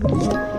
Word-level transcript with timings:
En 0.00 0.57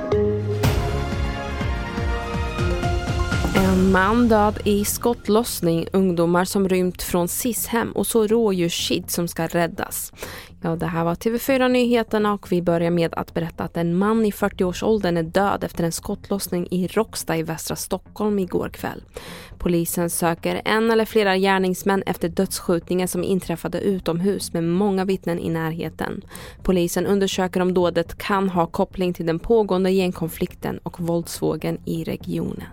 man 3.92 4.28
död 4.28 4.60
i 4.66 4.86
skottlossning, 4.86 5.88
ungdomar 5.94 6.46
som 6.46 6.70
rymt 6.70 7.02
från 7.02 7.28
SIS-hem 7.28 7.92
och 7.92 8.07
så 8.07 8.27
rådjurskid 8.27 9.09
som 9.09 9.27
ska 9.27 9.47
räddas. 9.47 10.13
Ja, 10.62 10.75
det 10.75 10.86
här 10.86 11.04
var 11.04 11.15
TV4 11.15 11.68
Nyheterna 11.68 12.33
och 12.33 12.52
vi 12.52 12.62
börjar 12.62 12.91
med 12.91 13.13
att 13.13 13.33
berätta 13.33 13.63
att 13.63 13.78
en 13.78 13.97
man 13.97 14.25
i 14.25 14.31
40-årsåldern 14.31 15.17
är 15.17 15.23
död 15.23 15.63
efter 15.63 15.84
en 15.84 15.91
skottlossning 15.91 16.67
i 16.71 16.88
Råcksta 16.88 17.38
i 17.38 17.44
västra 17.44 17.75
Stockholm 17.75 18.39
igår 18.39 18.70
kväll. 18.70 19.04
Polisen 19.57 20.09
söker 20.09 20.62
en 20.66 20.91
eller 20.91 21.05
flera 21.05 21.38
gärningsmän 21.38 22.03
efter 22.05 22.30
dödsskjutningen 22.30 23.08
som 23.08 23.23
inträffade 23.23 23.81
utomhus 23.81 24.53
med 24.53 24.63
många 24.63 25.05
vittnen 25.05 25.40
i 25.40 25.49
närheten. 25.49 26.21
Polisen 26.63 27.05
undersöker 27.05 27.62
om 27.62 27.73
dådet 27.73 28.17
kan 28.17 28.49
ha 28.49 28.66
koppling 28.66 29.13
till 29.13 29.26
den 29.26 29.40
pågående 29.40 29.91
gängkonflikten 29.91 30.80
och 30.84 30.99
våldsvågen 30.99 31.77
i 31.85 32.03
regionen. 32.03 32.63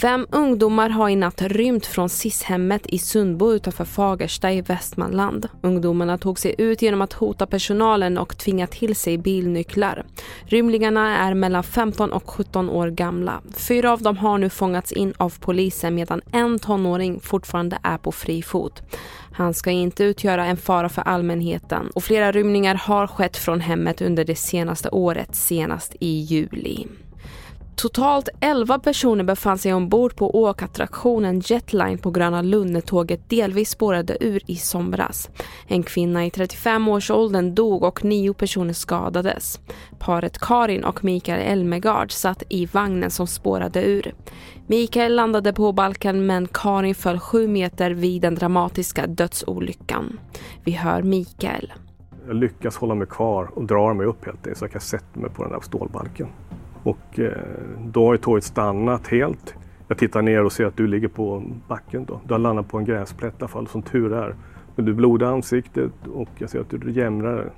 Fem 0.00 0.26
ungdomar 0.30 0.88
har 0.90 1.08
i 1.08 1.16
natt 1.16 1.42
rymt 1.42 1.86
från 1.86 2.08
SIS-hemmet 2.08 2.86
i 2.86 2.98
Sundbo 2.98 3.52
utanför 3.52 3.84
Fagersta 3.84 4.52
i 4.52 4.60
Västmanland. 4.60 5.48
Ungdomarna 5.60 6.18
tog 6.18 6.38
sig 6.38 6.54
ut 6.58 6.82
genom 6.82 7.02
att 7.02 7.12
hota 7.12 7.46
personalen 7.46 8.18
och 8.18 8.38
tvinga 8.38 8.66
till 8.66 8.96
sig 8.96 9.18
bilnycklar. 9.18 10.04
Rymlingarna 10.46 11.18
är 11.18 11.34
mellan 11.34 11.62
15 11.62 12.12
och 12.12 12.30
17 12.30 12.70
år 12.70 12.90
gamla. 12.90 13.40
Fyra 13.54 13.92
av 13.92 14.02
dem 14.02 14.16
har 14.16 14.38
nu 14.38 14.50
fångats 14.50 14.92
in 14.92 15.14
av 15.16 15.34
polisen 15.40 15.94
medan 15.94 16.20
en 16.32 16.58
tonåring 16.58 17.20
fortfarande 17.20 17.78
är 17.82 17.98
på 17.98 18.12
fri 18.12 18.42
fot. 18.42 18.82
Han 19.32 19.54
ska 19.54 19.70
inte 19.70 20.04
utgöra 20.04 20.46
en 20.46 20.56
fara 20.56 20.88
för 20.88 21.02
allmänheten 21.02 21.90
och 21.94 22.04
flera 22.04 22.32
rymningar 22.32 22.74
har 22.74 23.06
skett 23.06 23.36
från 23.36 23.60
hemmet 23.60 24.02
under 24.02 24.24
det 24.24 24.36
senaste 24.36 24.88
året, 24.88 25.36
senast 25.36 25.96
i 26.00 26.08
juli. 26.08 26.86
Totalt 27.76 28.28
11 28.40 28.78
personer 28.78 29.24
befann 29.24 29.58
sig 29.58 29.74
ombord 29.74 30.16
på 30.16 30.40
åkattraktionen 30.42 31.40
Jetline 31.44 31.98
på 31.98 32.10
Gröna 32.10 32.42
Lund 32.42 32.70
när 32.70 32.80
tåget 32.80 33.30
delvis 33.30 33.70
spårade 33.70 34.16
ur 34.20 34.42
i 34.46 34.56
somras. 34.56 35.30
En 35.66 35.82
kvinna 35.82 36.26
i 36.26 36.30
35-årsåldern 36.30 37.54
dog 37.54 37.82
och 37.82 38.04
nio 38.04 38.34
personer 38.34 38.72
skadades. 38.72 39.60
Paret 39.98 40.38
Karin 40.38 40.84
och 40.84 41.04
Mikael 41.04 41.40
Elmegard 41.40 42.12
satt 42.12 42.42
i 42.48 42.66
vagnen 42.66 43.10
som 43.10 43.26
spårade 43.26 43.84
ur. 43.84 44.14
Mikael 44.66 45.16
landade 45.16 45.52
på 45.52 45.72
balken, 45.72 46.26
men 46.26 46.48
Karin 46.52 46.94
föll 46.94 47.18
sju 47.18 47.48
meter 47.48 47.90
vid 47.90 48.22
den 48.22 48.34
dramatiska 48.34 49.06
dödsolyckan. 49.06 50.20
Vi 50.64 50.72
hör 50.72 51.02
Mikael. 51.02 51.72
Jag 52.26 52.36
lyckas 52.36 52.76
hålla 52.76 52.94
mig 52.94 53.06
kvar 53.06 53.50
och 53.54 53.64
drar 53.64 53.94
mig 53.94 54.06
upp 54.06 54.24
helt 54.24 54.38
enkelt 54.38 54.58
så 54.58 54.64
jag 54.64 54.72
kan 54.72 54.80
sätta 54.80 55.20
mig 55.20 55.30
på 55.30 55.42
den 55.42 55.52
där 55.52 55.60
stålbalken. 55.60 56.28
Och 56.86 57.18
eh, 57.18 57.32
då 57.84 58.06
har 58.06 58.14
ju 58.14 58.18
tåget 58.18 58.44
stannat 58.44 59.06
helt. 59.06 59.54
Jag 59.88 59.98
tittar 59.98 60.22
ner 60.22 60.44
och 60.44 60.52
ser 60.52 60.64
att 60.64 60.76
du 60.76 60.86
ligger 60.86 61.08
på 61.08 61.42
backen. 61.68 62.04
Då. 62.04 62.20
Du 62.24 62.34
har 62.34 62.38
landat 62.38 62.68
på 62.68 62.78
en 62.78 62.84
gräsplätt 62.84 63.32
i 63.32 63.36
alla 63.38 63.48
fall, 63.48 63.66
som 63.66 63.82
tur 63.82 64.12
är. 64.12 64.34
Men 64.76 64.84
du 64.84 64.94
blodar 64.94 65.26
ansiktet 65.26 65.92
och 66.14 66.28
jag 66.38 66.50
ser 66.50 66.60
att 66.60 66.70
du 66.70 66.90
jämrar. 66.90 67.52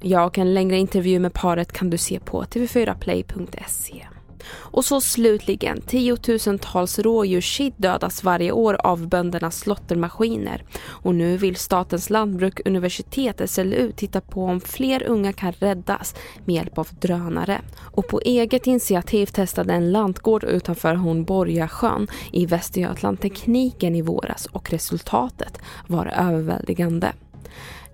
Ja, 0.00 0.24
och 0.26 0.38
en 0.38 0.54
längre 0.54 0.76
intervju 0.76 1.18
med 1.18 1.32
paret 1.32 1.72
kan 1.72 1.90
du 1.90 1.98
se 1.98 2.20
på 2.20 2.42
tv4play.se. 2.42 4.06
Och 4.48 4.84
så 4.84 5.00
slutligen, 5.00 5.80
tiotusentals 5.80 6.98
rådjurskid 6.98 7.74
dödas 7.76 8.24
varje 8.24 8.52
år 8.52 8.74
av 8.74 9.08
böndernas 9.08 9.58
slottermaskiner. 9.58 10.64
Och 10.86 11.14
nu 11.14 11.36
vill 11.36 11.56
Statens 11.56 12.10
lantbruksuniversitet, 12.10 13.50
SLU, 13.50 13.92
titta 13.96 14.20
på 14.20 14.44
om 14.44 14.60
fler 14.60 15.02
unga 15.02 15.32
kan 15.32 15.52
räddas 15.52 16.14
med 16.44 16.54
hjälp 16.54 16.78
av 16.78 16.88
drönare. 17.00 17.60
Och 17.78 18.08
på 18.08 18.20
eget 18.20 18.66
initiativ 18.66 19.26
testade 19.26 19.72
en 19.72 19.92
lantgård 19.92 20.44
utanför 20.44 20.94
Hornborgasjön 20.94 22.06
i 22.32 22.46
Västergötland 22.46 23.20
tekniken 23.20 23.94
i 23.94 24.02
våras 24.02 24.46
och 24.46 24.70
resultatet 24.70 25.58
var 25.86 26.06
överväldigande. 26.06 27.12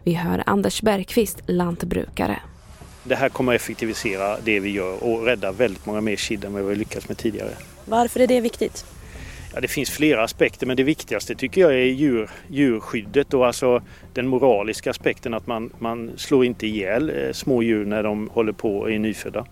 Vi 0.05 0.15
hör 0.15 0.43
Anders 0.47 0.83
Bergqvist, 0.83 1.43
lantbrukare. 1.47 2.41
Det 3.05 3.15
här 3.15 3.29
kommer 3.29 3.55
att 3.55 3.61
effektivisera 3.61 4.37
det 4.45 4.61
vi 4.61 4.71
gör 4.71 5.05
och 5.05 5.25
rädda 5.25 5.53
väldigt 5.53 5.87
många 5.87 6.01
mer 6.01 6.17
kid 6.17 6.45
än 6.45 6.53
vad 6.53 6.65
vi 6.65 6.75
lyckats 6.75 7.09
med 7.09 7.19
tidigare. 7.19 7.51
Varför 7.85 8.21
är 8.21 8.27
det 8.27 8.41
viktigt? 8.41 8.85
Ja, 9.55 9.61
det 9.61 9.69
finns 9.69 9.91
flera 9.91 10.25
aspekter 10.25 10.67
men 10.67 10.77
det 10.77 10.83
viktigaste 10.83 11.35
tycker 11.35 11.61
jag 11.61 11.73
är 11.73 11.85
djur, 11.85 12.31
djurskyddet 12.49 13.35
och 13.35 13.47
alltså 13.47 13.83
den 14.12 14.27
moraliska 14.29 14.91
aspekten 14.91 15.35
att 15.35 15.47
man, 15.47 15.71
man 15.79 16.11
slår 16.17 16.45
inte 16.45 16.67
ihjäl 16.67 17.11
eh, 17.11 17.33
små 17.33 17.62
djur 17.62 17.85
när 17.85 18.03
de 18.03 18.31
håller 18.33 18.53
på 18.53 18.79
och 18.79 18.93
är 18.93 18.99
nyfödda. 18.99 19.47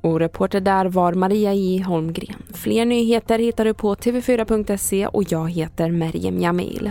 Och 0.00 0.18
reporter 0.18 0.60
där 0.60 0.84
var 0.84 1.12
Maria 1.14 1.54
J 1.54 1.82
Holmgren. 1.82 2.42
Fler 2.54 2.84
nyheter 2.84 3.38
hittar 3.38 3.64
du 3.64 3.74
på 3.74 3.94
tv4.se 3.94 5.06
och 5.06 5.32
jag 5.32 5.50
heter 5.50 5.90
Merjem 5.90 6.40
Jamil. 6.40 6.90